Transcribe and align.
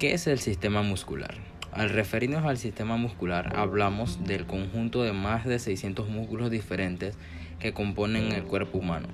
¿Qué 0.00 0.14
es 0.14 0.26
el 0.26 0.38
sistema 0.38 0.80
muscular? 0.80 1.34
Al 1.72 1.90
referirnos 1.90 2.46
al 2.46 2.56
sistema 2.56 2.96
muscular 2.96 3.54
hablamos 3.54 4.24
del 4.24 4.46
conjunto 4.46 5.02
de 5.02 5.12
más 5.12 5.44
de 5.44 5.58
600 5.58 6.08
músculos 6.08 6.50
diferentes 6.50 7.18
que 7.58 7.74
componen 7.74 8.32
el 8.32 8.44
cuerpo 8.44 8.78
humano, 8.78 9.08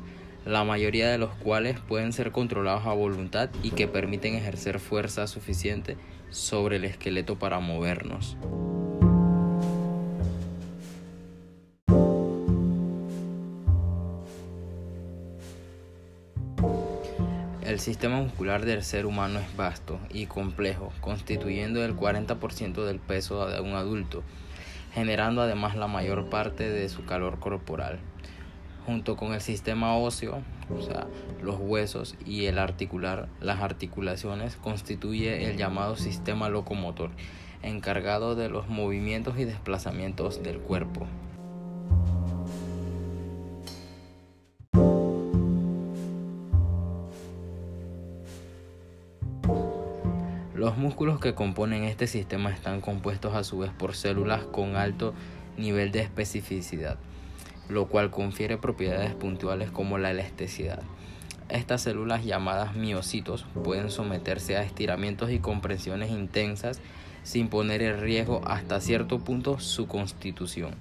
la 0.45 0.62
mayoría 0.62 1.11
de 1.11 1.18
los 1.18 1.35
cuales 1.35 1.80
pueden 1.80 2.12
ser 2.12 2.30
controlados 2.30 2.86
a 2.86 2.93
voluntad 2.93 3.50
y 3.64 3.71
que 3.71 3.89
permiten 3.89 4.36
ejercer 4.36 4.79
fuerza 4.79 5.27
suficiente 5.27 5.96
sobre 6.30 6.77
el 6.77 6.85
esqueleto 6.85 7.37
para 7.37 7.59
movernos. 7.59 8.37
El 17.66 17.80
sistema 17.80 18.20
muscular 18.20 18.64
del 18.64 18.84
ser 18.84 19.06
humano 19.06 19.40
es 19.40 19.56
vasto 19.56 19.98
y 20.08 20.26
complejo, 20.26 20.93
constituyendo 21.00 21.84
el 21.84 21.96
40% 21.96 22.84
del 22.84 23.00
peso 23.00 23.44
de 23.48 23.61
un 23.61 23.72
adulto, 23.72 24.22
generando 24.94 25.42
además 25.42 25.75
la 25.75 25.89
mayor 25.89 26.30
parte 26.30 26.70
de 26.70 26.89
su 26.89 27.04
calor 27.04 27.40
corporal. 27.40 27.98
Junto 28.86 29.16
con 29.16 29.34
el 29.34 29.40
sistema 29.40 29.96
óseo, 29.96 30.42
o 30.79 30.80
sea, 30.80 31.08
los 31.42 31.56
huesos 31.58 32.14
y 32.25 32.44
el 32.44 32.61
articular, 32.61 33.27
las 33.41 33.61
articulaciones, 33.61 34.55
constituye 34.55 35.50
el 35.50 35.56
llamado 35.56 35.97
sistema 35.97 36.48
locomotor, 36.48 37.11
encargado 37.64 38.36
de 38.36 38.48
los 38.48 38.69
movimientos 38.69 39.41
y 39.41 39.44
desplazamientos 39.44 40.41
del 40.41 40.61
cuerpo. 40.61 41.08
Los 50.67 50.78
músculos 50.78 51.20
que 51.20 51.33
componen 51.33 51.84
este 51.84 52.09
sistema 52.09 52.50
están 52.50 52.81
compuestos 52.81 53.36
a 53.36 53.45
su 53.45 53.59
vez 53.59 53.70
por 53.70 53.95
células 53.95 54.42
con 54.47 54.75
alto 54.75 55.14
nivel 55.56 55.92
de 55.92 56.00
especificidad, 56.00 56.98
lo 57.69 57.86
cual 57.86 58.11
confiere 58.11 58.58
propiedades 58.58 59.14
puntuales 59.14 59.70
como 59.70 59.97
la 59.97 60.11
elasticidad. 60.11 60.83
Estas 61.48 61.83
células 61.83 62.25
llamadas 62.25 62.75
miocitos 62.75 63.47
pueden 63.62 63.92
someterse 63.92 64.56
a 64.56 64.64
estiramientos 64.64 65.31
y 65.31 65.39
compresiones 65.39 66.11
intensas 66.11 66.80
sin 67.23 67.47
poner 67.47 67.80
en 67.83 68.01
riesgo 68.01 68.41
hasta 68.45 68.80
cierto 68.80 69.20
punto 69.20 69.61
su 69.61 69.86
constitución. 69.86 70.75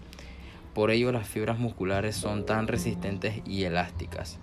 Por 0.73 0.89
ello 0.89 1.11
las 1.11 1.27
fibras 1.27 1.59
musculares 1.59 2.16
son 2.16 2.47
tan 2.47 2.67
resistentes 2.67 3.44
y 3.45 3.66
elásticas. 3.66 4.39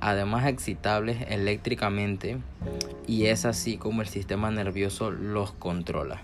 Además 0.00 0.46
excitables 0.46 1.18
eléctricamente, 1.28 2.38
y 3.06 3.26
es 3.26 3.44
así 3.44 3.76
como 3.76 4.02
el 4.02 4.08
sistema 4.08 4.50
nervioso 4.50 5.10
los 5.10 5.52
controla. 5.52 6.22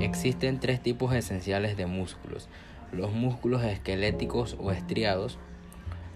Existen 0.00 0.60
tres 0.60 0.82
tipos 0.82 1.14
esenciales 1.14 1.76
de 1.76 1.86
músculos, 1.86 2.48
los 2.92 3.12
músculos 3.12 3.62
esqueléticos 3.64 4.56
o 4.60 4.70
estriados, 4.70 5.38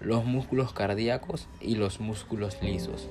los 0.01 0.25
músculos 0.25 0.73
cardíacos 0.73 1.49
y 1.61 1.75
los 1.75 2.01
músculos 2.01 2.63
lisos. 2.63 3.09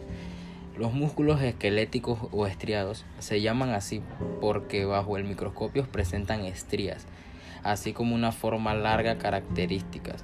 Los 0.78 0.94
músculos 0.94 1.42
esqueléticos 1.42 2.20
o 2.32 2.46
estriados 2.46 3.04
se 3.18 3.42
llaman 3.42 3.72
así 3.72 4.04
porque 4.40 4.86
bajo 4.86 5.18
el 5.18 5.24
microscopio 5.24 5.88
presentan 5.92 6.46
estrías, 6.46 7.08
así 7.64 7.94
como 7.94 8.14
una 8.14 8.32
forma 8.32 8.76
larga 8.76 9.18
características. 9.18 10.24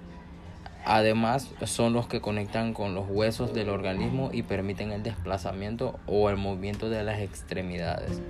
Además, 0.86 1.50
son 1.66 1.94
los 1.94 2.08
que 2.08 2.22
conectan 2.22 2.76
con 2.76 2.94
los 2.94 3.10
huesos 3.10 3.56
del 3.56 3.70
organismo 3.70 4.30
y 4.32 4.44
permiten 4.44 4.92
el 4.92 5.02
desplazamiento 5.02 6.00
o 6.06 6.30
el 6.30 6.38
movimiento 6.38 6.88
de 6.88 7.04
las 7.04 7.20
extremidades. 7.20 8.22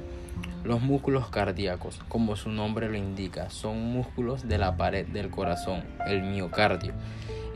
Los 0.63 0.81
músculos 0.81 1.27
cardíacos, 1.27 1.99
como 2.07 2.37
su 2.37 2.49
nombre 2.49 2.87
lo 2.87 2.95
indica, 2.95 3.49
son 3.49 3.91
músculos 3.91 4.47
de 4.47 4.57
la 4.59 4.77
pared 4.77 5.05
del 5.07 5.29
corazón, 5.29 5.83
el 6.07 6.23
miocardio, 6.23 6.93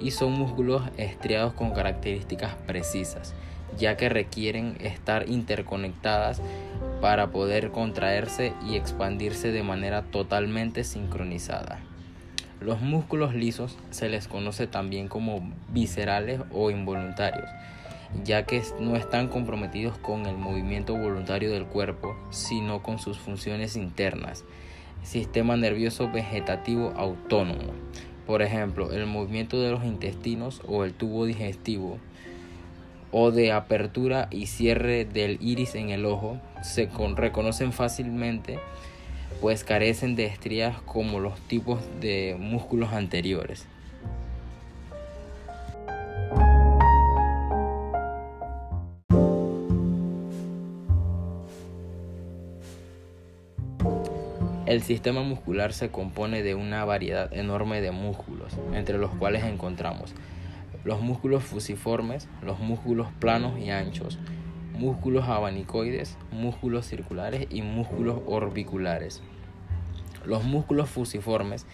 y 0.01 0.11
son 0.11 0.33
músculos 0.33 0.81
estriados 0.97 1.53
con 1.53 1.71
características 1.71 2.55
precisas 2.67 3.33
ya 3.77 3.97
que 3.97 4.09
requieren 4.09 4.77
estar 4.79 5.29
interconectadas 5.29 6.41
para 7.01 7.27
poder 7.27 7.71
contraerse 7.71 8.53
y 8.65 8.75
expandirse 8.75 9.51
de 9.51 9.63
manera 9.63 10.03
totalmente 10.03 10.83
sincronizada. 10.83 11.79
Los 12.59 12.81
músculos 12.81 13.35
lisos 13.35 13.77
se 13.91 14.09
les 14.09 14.27
conoce 14.27 14.65
también 14.65 15.07
como 15.07 15.51
viscerales 15.69 16.41
o 16.51 16.71
involuntarios, 16.71 17.47
ya 18.23 18.45
que 18.45 18.63
no 18.79 18.95
están 18.95 19.27
comprometidos 19.27 19.97
con 19.99 20.25
el 20.25 20.37
movimiento 20.37 20.95
voluntario 20.95 21.51
del 21.51 21.65
cuerpo, 21.65 22.15
sino 22.31 22.81
con 22.81 22.97
sus 22.97 23.19
funciones 23.19 23.75
internas. 23.75 24.43
Sistema 25.03 25.55
nervioso 25.55 26.09
vegetativo 26.11 26.93
autónomo, 26.97 27.73
por 28.25 28.41
ejemplo, 28.41 28.91
el 28.91 29.05
movimiento 29.05 29.61
de 29.61 29.71
los 29.71 29.85
intestinos 29.85 30.61
o 30.67 30.83
el 30.83 30.93
tubo 30.93 31.25
digestivo, 31.25 31.99
o 33.19 33.31
de 33.31 33.51
apertura 33.51 34.27
y 34.29 34.45
cierre 34.45 35.03
del 35.03 35.39
iris 35.41 35.73
en 35.73 35.89
el 35.89 36.05
ojo 36.05 36.37
se 36.61 36.87
reconocen 37.15 37.73
fácilmente 37.73 38.59
pues 39.41 39.63
carecen 39.63 40.15
de 40.15 40.25
estrías 40.25 40.79
como 40.83 41.19
los 41.19 41.39
tipos 41.41 41.79
de 41.99 42.35
músculos 42.39 42.93
anteriores. 42.93 43.65
El 54.67 54.83
sistema 54.83 55.23
muscular 55.23 55.73
se 55.73 55.89
compone 55.89 56.43
de 56.43 56.53
una 56.53 56.85
variedad 56.85 57.33
enorme 57.33 57.81
de 57.81 57.89
músculos, 57.89 58.53
entre 58.73 58.99
los 58.99 59.09
cuales 59.15 59.43
encontramos 59.43 60.13
los 60.87 61.01
músculos 61.01 61.43
fusiformes, 61.43 62.29
los 62.41 62.59
músculos 62.59 63.09
planos 63.19 63.59
y 63.59 63.71
anchos, 63.71 64.17
músculos 64.71 65.27
abanicoides, 65.27 66.17
músculos 66.31 66.85
circulares 66.85 67.45
y 67.49 67.61
músculos 67.61 68.21
orbiculares. 68.25 69.21
Los 70.25 70.45
músculos 70.45 70.89
fusiformes 70.89 71.65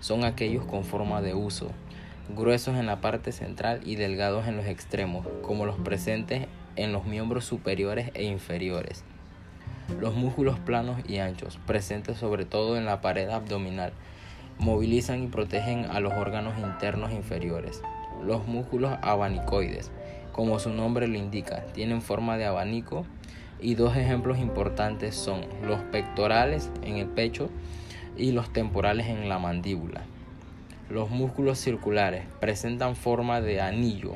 son 0.00 0.24
aquellos 0.24 0.64
con 0.64 0.84
forma 0.84 1.20
de 1.20 1.34
uso, 1.34 1.70
gruesos 2.34 2.78
en 2.78 2.86
la 2.86 3.02
parte 3.02 3.30
central 3.30 3.82
y 3.84 3.96
delgados 3.96 4.48
en 4.48 4.56
los 4.56 4.64
extremos, 4.64 5.26
como 5.42 5.66
los 5.66 5.76
presentes 5.76 6.46
en 6.74 6.92
los 6.92 7.04
miembros 7.04 7.44
superiores 7.44 8.10
e 8.14 8.24
inferiores. 8.24 9.04
Los 10.00 10.14
músculos 10.14 10.58
planos 10.58 10.98
y 11.06 11.18
anchos, 11.18 11.58
presentes 11.66 12.16
sobre 12.16 12.46
todo 12.46 12.78
en 12.78 12.86
la 12.86 13.02
pared 13.02 13.28
abdominal, 13.28 13.92
movilizan 14.58 15.22
y 15.24 15.26
protegen 15.26 15.84
a 15.90 16.00
los 16.00 16.14
órganos 16.14 16.56
internos 16.58 17.12
inferiores. 17.12 17.82
Los 18.24 18.46
músculos 18.46 18.96
abanicoides, 19.02 19.90
como 20.32 20.58
su 20.58 20.70
nombre 20.70 21.08
lo 21.08 21.18
indica, 21.18 21.64
tienen 21.72 22.02
forma 22.02 22.36
de 22.36 22.46
abanico 22.46 23.04
y 23.60 23.74
dos 23.74 23.96
ejemplos 23.96 24.38
importantes 24.38 25.14
son 25.14 25.42
los 25.64 25.80
pectorales 25.80 26.70
en 26.82 26.96
el 26.96 27.06
pecho 27.06 27.50
y 28.16 28.32
los 28.32 28.52
temporales 28.52 29.06
en 29.06 29.28
la 29.28 29.38
mandíbula. 29.38 30.02
Los 30.90 31.10
músculos 31.10 31.58
circulares 31.58 32.24
presentan 32.40 32.96
forma 32.96 33.40
de 33.40 33.60
anillo, 33.60 34.12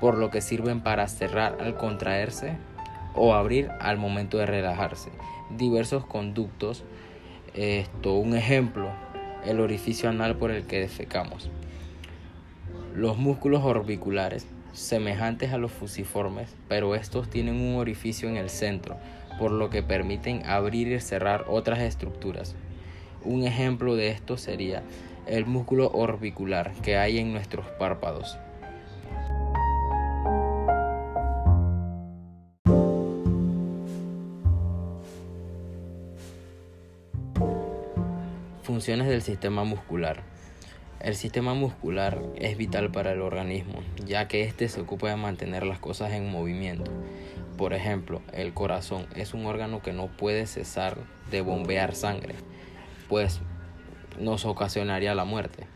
por 0.00 0.16
lo 0.16 0.30
que 0.30 0.40
sirven 0.40 0.80
para 0.80 1.06
cerrar 1.08 1.58
al 1.60 1.76
contraerse 1.76 2.56
o 3.14 3.34
abrir 3.34 3.70
al 3.80 3.98
momento 3.98 4.38
de 4.38 4.46
relajarse. 4.46 5.10
Diversos 5.56 6.06
conductos, 6.06 6.84
esto 7.54 8.14
un 8.14 8.34
ejemplo, 8.34 8.88
el 9.44 9.60
orificio 9.60 10.08
anal 10.08 10.36
por 10.36 10.50
el 10.50 10.66
que 10.66 10.80
defecamos. 10.80 11.50
Los 12.94 13.16
músculos 13.16 13.62
orbiculares, 13.62 14.46
semejantes 14.72 15.52
a 15.52 15.58
los 15.58 15.70
fusiformes, 15.70 16.56
pero 16.68 16.96
estos 16.96 17.30
tienen 17.30 17.54
un 17.54 17.76
orificio 17.76 18.28
en 18.28 18.36
el 18.36 18.50
centro, 18.50 18.96
por 19.38 19.52
lo 19.52 19.70
que 19.70 19.84
permiten 19.84 20.44
abrir 20.44 20.88
y 20.88 21.00
cerrar 21.00 21.44
otras 21.48 21.78
estructuras. 21.78 22.56
Un 23.24 23.44
ejemplo 23.44 23.94
de 23.94 24.08
esto 24.08 24.36
sería 24.36 24.82
el 25.26 25.46
músculo 25.46 25.90
orbicular 25.92 26.72
que 26.82 26.96
hay 26.96 27.18
en 27.18 27.32
nuestros 27.32 27.64
párpados. 27.78 28.36
Funciones 38.64 39.06
del 39.06 39.22
sistema 39.22 39.62
muscular. 39.62 40.39
El 41.00 41.16
sistema 41.16 41.54
muscular 41.54 42.20
es 42.36 42.58
vital 42.58 42.90
para 42.90 43.12
el 43.12 43.22
organismo, 43.22 43.80
ya 44.04 44.28
que 44.28 44.42
éste 44.42 44.68
se 44.68 44.82
ocupa 44.82 45.08
de 45.08 45.16
mantener 45.16 45.64
las 45.64 45.78
cosas 45.78 46.12
en 46.12 46.30
movimiento. 46.30 46.90
Por 47.56 47.72
ejemplo, 47.72 48.20
el 48.34 48.52
corazón 48.52 49.06
es 49.16 49.32
un 49.32 49.46
órgano 49.46 49.80
que 49.80 49.94
no 49.94 50.08
puede 50.08 50.44
cesar 50.44 50.98
de 51.30 51.40
bombear 51.40 51.94
sangre, 51.94 52.34
pues 53.08 53.40
nos 54.18 54.44
ocasionaría 54.44 55.14
la 55.14 55.24
muerte. 55.24 55.66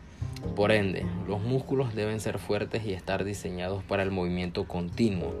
Por 0.55 0.71
ende, 0.71 1.07
los 1.27 1.41
músculos 1.41 1.95
deben 1.95 2.19
ser 2.19 2.37
fuertes 2.37 2.85
y 2.85 2.93
estar 2.93 3.23
diseñados 3.23 3.83
para 3.83 4.03
el 4.03 4.11
movimiento 4.11 4.67
continuo. 4.67 5.33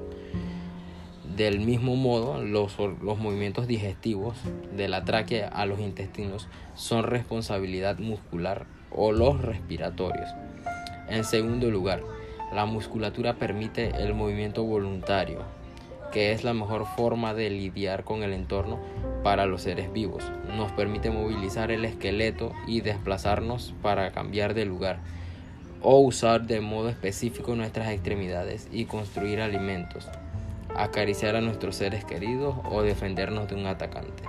Del 1.35 1.59
mismo 1.59 1.95
modo, 1.95 2.41
los, 2.41 2.79
los, 2.79 3.19
movimientos 3.19 3.67
digestivos 3.67 4.35
de 4.75 4.87
la 4.87 5.05
tráquea 5.05 5.47
a 5.47 5.67
los 5.67 5.79
intestinos 5.79 6.47
son 6.73 7.03
responsabilidad 7.03 7.99
muscular 7.99 8.65
o 8.95 9.11
los 9.11 9.41
respiratorios. 9.41 10.29
En 11.09 11.23
segundo 11.23 11.69
lugar, 11.69 12.01
la 12.53 12.65
musculatura 12.65 13.35
permite 13.35 13.91
el 14.01 14.13
movimiento 14.13 14.63
voluntario, 14.63 15.43
que 16.11 16.31
es 16.31 16.43
la 16.43 16.53
mejor 16.53 16.85
forma 16.95 17.33
de 17.33 17.49
lidiar 17.49 18.03
con 18.03 18.23
el 18.23 18.33
entorno 18.33 18.79
para 19.23 19.45
los 19.45 19.63
seres 19.63 19.91
vivos. 19.91 20.23
Nos 20.55 20.71
permite 20.71 21.09
movilizar 21.11 21.71
el 21.71 21.83
esqueleto 21.83 22.53
y 22.67 22.81
desplazarnos 22.81 23.73
para 23.81 24.11
cambiar 24.11 24.53
de 24.53 24.65
lugar 24.65 24.99
o 25.81 25.99
usar 25.99 26.47
de 26.47 26.61
modo 26.61 26.89
específico 26.89 27.55
nuestras 27.55 27.89
extremidades 27.89 28.67
y 28.71 28.85
construir 28.85 29.41
alimentos, 29.41 30.07
acariciar 30.75 31.35
a 31.35 31.41
nuestros 31.41 31.75
seres 31.75 32.05
queridos 32.05 32.55
o 32.71 32.81
defendernos 32.81 33.47
de 33.49 33.55
un 33.55 33.67
atacante. 33.67 34.23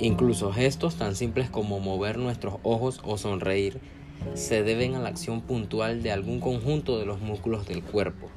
Incluso 0.00 0.52
gestos 0.52 0.94
tan 0.94 1.16
simples 1.16 1.50
como 1.50 1.80
mover 1.80 2.18
nuestros 2.18 2.54
ojos 2.62 3.00
o 3.02 3.18
sonreír 3.18 3.80
se 4.34 4.62
deben 4.62 4.94
a 4.94 5.00
la 5.00 5.08
acción 5.08 5.40
puntual 5.40 6.02
de 6.02 6.12
algún 6.12 6.38
conjunto 6.40 6.98
de 6.98 7.06
los 7.06 7.20
músculos 7.20 7.66
del 7.66 7.82
cuerpo. 7.82 8.28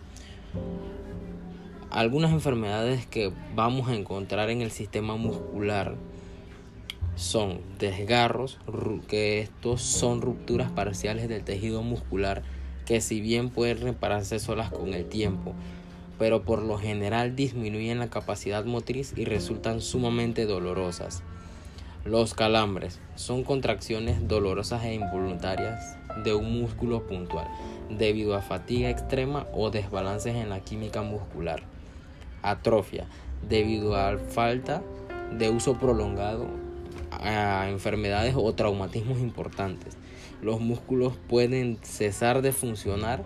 Algunas 1.91 2.31
enfermedades 2.31 3.05
que 3.05 3.31
vamos 3.53 3.89
a 3.89 3.95
encontrar 3.95 4.49
en 4.49 4.61
el 4.61 4.71
sistema 4.71 5.17
muscular 5.17 5.95
son 7.15 7.59
desgarros, 7.77 8.57
que 9.07 9.41
estos 9.41 9.81
son 9.81 10.21
rupturas 10.21 10.71
parciales 10.71 11.27
del 11.29 11.43
tejido 11.43 11.83
muscular 11.83 12.41
que 12.85 13.01
si 13.01 13.21
bien 13.21 13.49
pueden 13.49 13.81
repararse 13.81 14.39
solas 14.39 14.71
con 14.71 14.93
el 14.93 15.05
tiempo, 15.05 15.53
pero 16.17 16.43
por 16.43 16.61
lo 16.63 16.77
general 16.77 17.35
disminuyen 17.35 17.99
la 17.99 18.09
capacidad 18.09 18.65
motriz 18.65 19.13
y 19.15 19.25
resultan 19.25 19.81
sumamente 19.81 20.45
dolorosas. 20.45 21.23
Los 22.03 22.33
calambres 22.33 22.99
son 23.13 23.43
contracciones 23.43 24.27
dolorosas 24.27 24.83
e 24.85 24.95
involuntarias 24.95 25.99
de 26.23 26.33
un 26.33 26.59
músculo 26.59 27.05
puntual 27.05 27.47
debido 27.91 28.35
a 28.35 28.41
fatiga 28.41 28.89
extrema 28.89 29.45
o 29.53 29.69
desbalances 29.69 30.35
en 30.35 30.49
la 30.49 30.61
química 30.61 31.03
muscular. 31.03 31.61
Atrofia 32.41 33.05
debido 33.47 33.95
a 33.95 34.17
falta 34.17 34.81
de 35.37 35.51
uso 35.51 35.77
prolongado 35.77 36.47
a 37.11 37.69
enfermedades 37.69 38.33
o 38.35 38.51
traumatismos 38.53 39.19
importantes. 39.19 39.95
Los 40.41 40.59
músculos 40.59 41.13
pueden 41.29 41.77
cesar 41.83 42.41
de 42.41 42.51
funcionar 42.51 43.23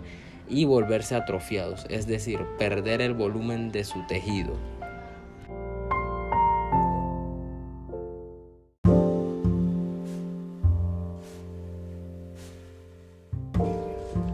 y 0.50 0.66
volverse 0.66 1.16
atrofiados, 1.16 1.86
es 1.90 2.08
decir, 2.08 2.42
perder 2.58 3.02
el 3.02 3.14
volumen 3.14 3.72
de 3.72 3.86
su 3.86 4.06
tejido. 4.06 4.75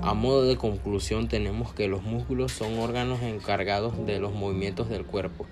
A 0.03 0.15
modo 0.15 0.45
de 0.45 0.57
conclusión 0.57 1.27
tenemos 1.27 1.75
que 1.75 1.87
los 1.87 2.01
músculos 2.01 2.51
son 2.51 2.79
órganos 2.79 3.21
encargados 3.21 4.03
de 4.07 4.19
los 4.19 4.33
movimientos 4.33 4.89
del 4.89 5.05
cuerpo, 5.05 5.45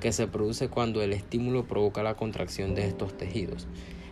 que 0.00 0.12
se 0.12 0.28
produce 0.28 0.68
cuando 0.68 1.02
el 1.02 1.12
estímulo 1.12 1.64
provoca 1.64 2.04
la 2.04 2.14
contracción 2.14 2.76
de 2.76 2.86
estos 2.86 3.18
tejidos. 3.18 3.66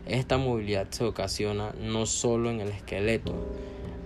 Esta 0.04 0.36
movilidad 0.36 0.88
se 0.90 1.04
ocasiona 1.04 1.72
no 1.80 2.06
solo 2.06 2.50
en 2.50 2.60
el 2.60 2.70
esqueleto, 2.70 3.34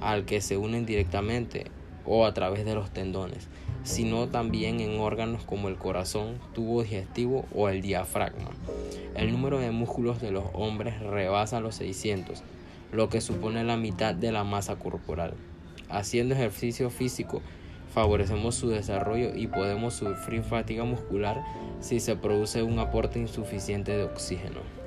al 0.02 0.26
que 0.26 0.43
se 0.43 0.58
unen 0.58 0.85
directamente 0.85 1.70
o 2.05 2.26
a 2.26 2.35
través 2.35 2.67
de 2.67 2.75
los 2.75 2.90
tendones, 2.90 3.49
sino 3.82 4.29
también 4.29 4.81
en 4.81 5.00
órganos 5.00 5.44
como 5.44 5.69
el 5.69 5.76
corazón, 5.76 6.38
tubo 6.52 6.82
digestivo 6.82 7.46
o 7.55 7.70
el 7.70 7.81
diafragma. 7.81 8.50
El 9.14 9.32
número 9.32 9.58
de 9.58 9.70
músculos 9.70 10.20
de 10.20 10.32
los 10.32 10.44
hombres 10.52 11.00
rebasa 11.00 11.61
los 11.61 11.76
600, 11.76 12.43
lo 12.93 13.08
que 13.08 13.23
supone 13.23 13.64
la 13.64 13.79
mitad 13.79 14.14
de 14.14 14.32
la 14.32 14.44
masa 14.44 14.76
corporal. 14.76 15.32
Haciendo 15.88 16.35
ejercicio 16.35 16.90
físico 16.90 17.43
favorecemos 17.93 18.55
su 18.55 18.69
desarrollo 18.69 19.35
y 19.35 19.46
podemos 19.46 19.94
sufrir 19.94 20.43
fatiga 20.43 20.85
muscular 20.85 21.43
si 21.81 22.00
se 22.00 22.17
produce 22.17 22.62
un 22.62 22.79
aporte 22.79 23.19
insuficiente 23.19 23.96
de 23.96 24.05
oxígeno. 24.05 24.78